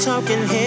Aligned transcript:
talking 0.00 0.48
here 0.48 0.59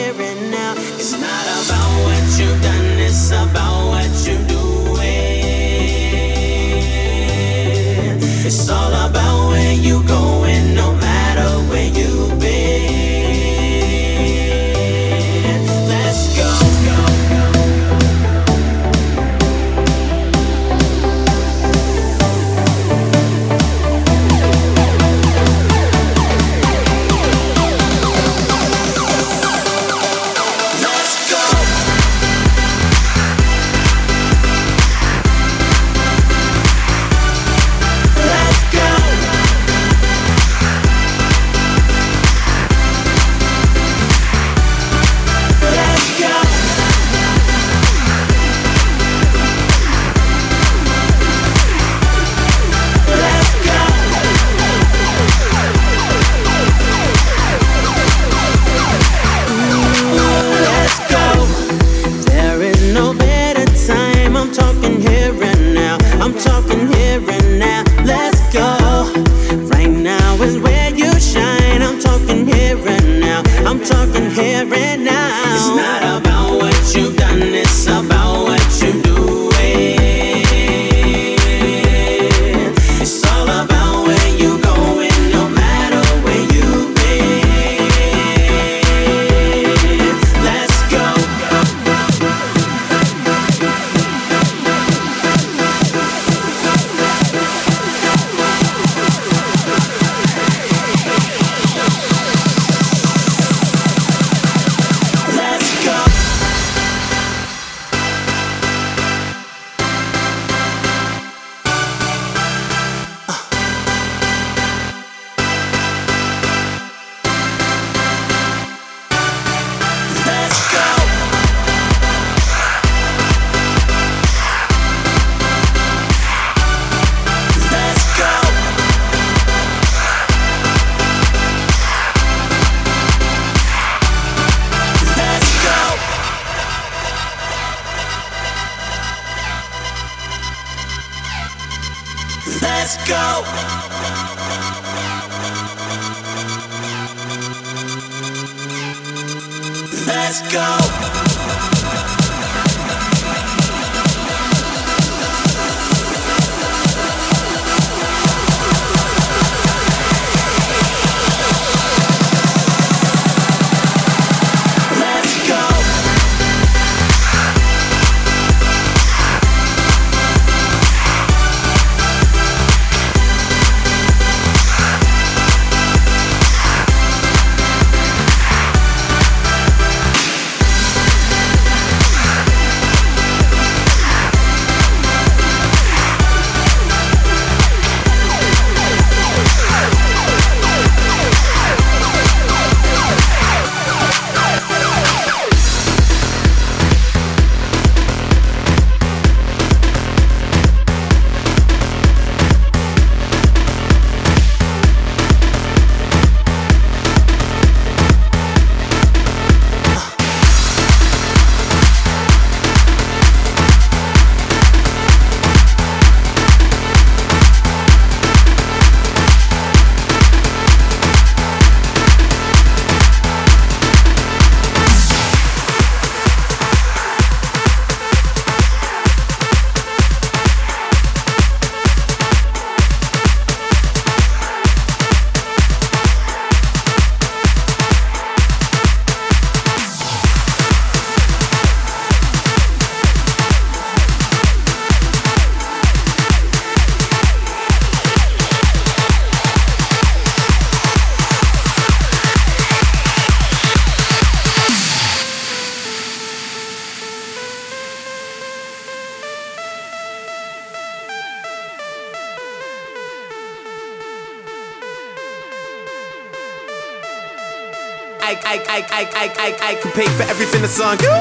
I, 268.34 268.41
I, 268.46 268.58
I, 268.65 268.80
I, 268.89 269.04
I, 269.13 269.26
I, 269.38 269.50
I 269.62 269.72
can 269.78 269.91
pay 269.91 270.10
for 270.17 270.24
everything 270.26 270.62
that's 270.62 270.80
on 270.82 270.98
you. 271.06 271.13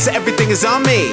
So 0.00 0.12
everything 0.12 0.48
is 0.48 0.64
on 0.64 0.82
me. 0.82 1.12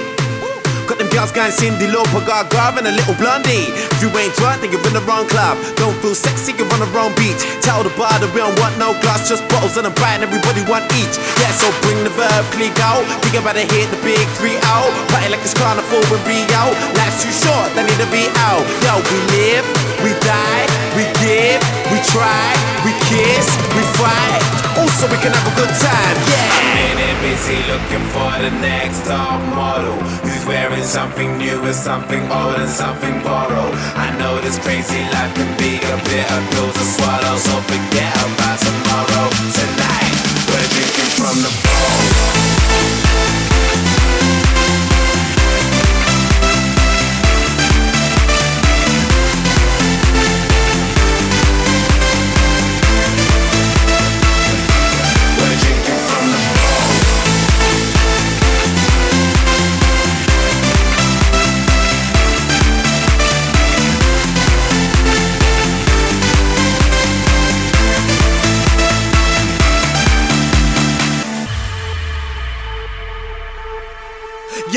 Got 0.87 0.97
them 0.97 1.09
girls 1.13 1.29
going 1.29 1.53
Cyndi 1.53 1.85
Lauper, 1.85 2.25
Gaga, 2.25 2.81
and 2.81 2.87
a 2.87 2.93
little 2.95 3.13
blondie. 3.21 3.69
If 3.69 4.01
you 4.01 4.09
ain't 4.17 4.33
drunk, 4.33 4.65
then 4.65 4.73
you're 4.73 4.81
in 4.89 4.97
the 4.97 5.05
wrong 5.05 5.29
club. 5.29 5.61
Don't 5.77 5.93
feel 6.01 6.17
sexy, 6.17 6.49
you're 6.57 6.65
on 6.73 6.81
the 6.81 6.89
wrong 6.89 7.13
beach. 7.13 7.37
Tell 7.61 7.85
the 7.85 7.93
bar 7.93 8.17
that 8.17 8.25
we 8.33 8.41
don't 8.41 8.57
want 8.57 8.73
no 8.81 8.97
glass, 9.05 9.29
just 9.29 9.45
bottles 9.53 9.77
and 9.77 9.85
a 9.85 9.93
bite, 10.01 10.17
and 10.17 10.25
everybody 10.25 10.65
want 10.65 10.89
each. 10.97 11.13
Yeah, 11.37 11.53
so 11.53 11.69
bring 11.85 12.01
the 12.01 12.09
verb, 12.17 12.41
click 12.57 12.73
out. 12.81 13.05
Think 13.21 13.37
about 13.37 13.53
to 13.61 13.69
hit 13.69 13.85
the 13.93 14.01
big 14.01 14.25
three 14.41 14.57
out. 14.73 14.89
Party 15.13 15.29
like 15.29 15.45
it's 15.45 15.53
carnival 15.53 16.01
with 16.09 16.25
Rio. 16.25 16.63
Life's 16.97 17.21
too 17.21 17.33
short, 17.37 17.69
they 17.77 17.85
need 17.85 18.01
to 18.01 18.09
be 18.09 18.25
out. 18.49 18.65
Yo, 18.81 18.97
we 18.97 19.17
live, 19.37 19.65
we 20.01 20.09
die, 20.25 20.65
we 20.97 21.05
give, 21.21 21.61
we 21.93 22.01
try, 22.09 22.49
we 22.81 22.97
kiss, 23.05 23.45
we 23.77 23.85
fight. 24.01 24.58
Also, 24.77 25.07
we 25.09 25.17
can 25.17 25.31
have 25.33 25.47
a 25.47 25.55
good 25.55 25.73
time, 25.81 26.17
yeah. 26.29 26.59
I'm 26.69 26.97
in 27.01 27.17
busy 27.25 27.59
looking 27.71 28.05
for 28.13 28.31
the 28.39 28.51
next 28.61 29.05
top 29.07 29.41
model 29.55 29.97
who's 30.21 30.45
wearing 30.45 30.83
something 30.83 31.37
new 31.37 31.57
and 31.63 31.75
something 31.75 32.21
old 32.31 32.55
and 32.55 32.69
something 32.69 33.21
borrowed. 33.23 33.73
I 33.97 34.15
know 34.19 34.39
this 34.41 34.59
crazy 34.59 35.01
life 35.09 35.33
can 35.35 35.49
be 35.57 35.77
a 35.81 35.97
bit 36.05 36.27
of 36.31 36.41
pills 36.51 36.73
to 36.73 36.85
swallow, 36.85 37.35
so 37.37 37.55
forget 37.65 38.13
about 38.13 38.59
tomorrow. 38.59 39.27
Tonight, 39.57 40.13
we're 40.47 40.69
drinking 40.69 41.11
from 41.17 41.35
the 41.41 41.51
bowl. 41.63 43.48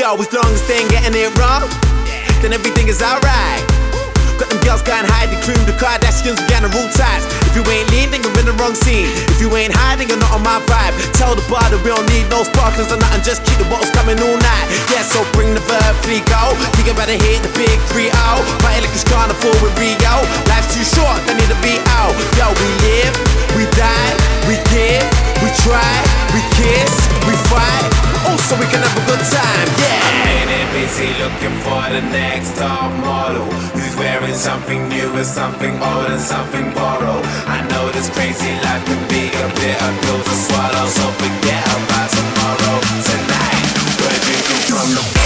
Yo, 0.03 0.19
as 0.19 0.27
long 0.35 0.51
as 0.51 0.59
they 0.67 0.83
ain't 0.83 0.91
getting 0.91 1.15
it 1.15 1.31
wrong, 1.39 1.63
then 2.43 2.51
everything 2.51 2.91
is 2.91 2.99
alright. 2.99 3.63
Got 4.35 4.51
them 4.51 4.59
girls 4.59 4.83
going 4.83 5.07
hide 5.07 5.31
the 5.31 5.39
cream, 5.47 5.63
the 5.63 5.71
Kardashians, 5.79 6.35
we 6.35 6.45
got 6.51 6.59
the 6.59 6.67
rule 6.75 6.91
ties. 6.91 7.23
If 7.47 7.55
you 7.55 7.63
ain't 7.71 7.87
lean, 7.87 8.11
then 8.11 8.19
you're 8.19 8.35
in 8.35 8.43
the 8.43 8.55
wrong 8.59 8.75
scene. 8.75 9.07
If 9.31 9.39
you 9.39 9.47
ain't 9.55 9.71
hiding, 9.71 10.11
you're 10.11 10.19
not 10.19 10.35
on 10.35 10.43
my 10.43 10.59
vibe. 10.67 10.91
Tell 11.15 11.39
the 11.39 11.45
bar 11.47 11.63
that 11.71 11.79
we 11.79 11.87
don't 11.87 12.03
need 12.11 12.27
no 12.27 12.43
sparklers 12.43 12.91
or 12.91 12.99
nothing, 12.99 13.23
just 13.23 13.47
keep 13.47 13.55
the 13.55 13.67
bottles 13.71 13.95
coming 13.95 14.19
all 14.19 14.35
night. 14.43 14.67
Yeah, 14.91 15.07
so 15.07 15.23
bring 15.31 15.55
the 15.55 15.63
verb, 15.71 15.95
free 16.03 16.19
go. 16.27 16.51
Think 16.75 16.91
about 16.91 17.07
to 17.07 17.15
hit 17.15 17.39
the 17.39 17.51
big 17.55 17.79
3 17.95 18.11
0. 18.11 18.11
Party 18.59 18.83
like 18.83 18.91
it's 18.91 19.07
carnival 19.07 19.55
with 19.63 19.71
Rio. 19.79 20.19
Life's 20.51 20.75
too 20.75 20.83
short, 20.83 21.15
they 21.31 21.39
need 21.39 21.47
to 21.47 21.59
be 21.63 21.79
out. 21.95 22.11
Yo, 22.35 22.51
we 22.59 22.67
live, 22.91 23.15
we 23.55 23.63
die, 23.71 24.11
we 24.51 24.59
give, 24.67 25.07
we 25.39 25.47
try, 25.63 25.95
we 26.35 26.43
kiss, 26.59 26.91
we 27.23 27.39
fight. 27.47 27.87
Also, 28.27 28.55
we 28.57 28.65
can 28.71 28.81
have 28.81 28.95
a 28.97 29.03
good 29.05 29.23
time, 29.29 29.52
looking 31.19 31.55
for 31.65 31.83
the 31.91 32.01
next 32.11 32.57
top 32.57 32.91
model 33.03 33.45
who's 33.75 33.95
wearing 33.95 34.33
something 34.33 34.87
new 34.89 35.09
and 35.15 35.25
something 35.25 35.73
old 35.81 36.07
and 36.09 36.21
something 36.21 36.71
borrowed. 36.73 37.25
I 37.47 37.65
know 37.69 37.89
this 37.91 38.09
crazy 38.09 38.51
life 38.63 38.85
can 38.85 39.01
be 39.09 39.27
a 39.27 39.47
bit 39.59 39.77
of 39.81 39.91
pills 40.03 40.23
to 40.23 40.35
swallow, 40.47 40.87
so 40.87 41.05
forget 41.19 41.65
about 41.67 42.09
tomorrow. 42.09 42.77
Tonight, 43.09 43.67
we're 43.99 44.19
drinking 44.23 44.63
from 44.71 44.89
the 44.95 45.22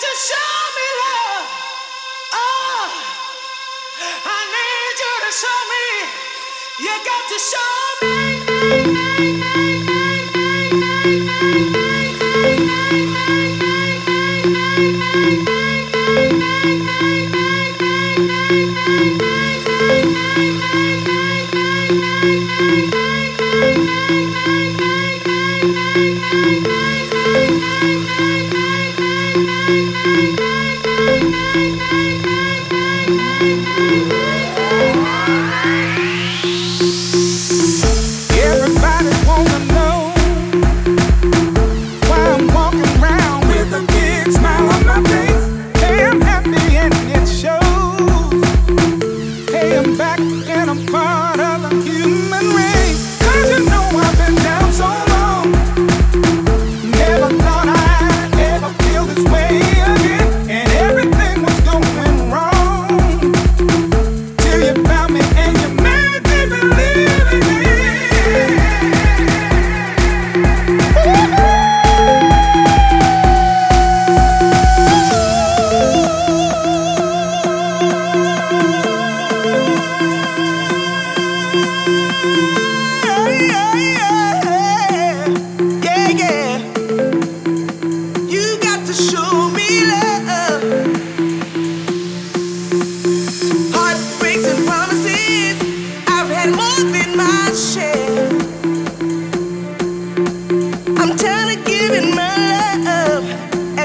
to 0.00 0.06
show 7.38 7.58
me. 8.02 8.39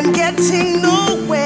I'm 0.05 0.13
getting 0.13 0.83
nowhere. 0.83 1.44